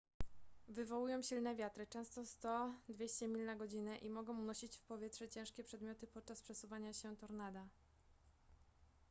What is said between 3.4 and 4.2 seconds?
na godzinę i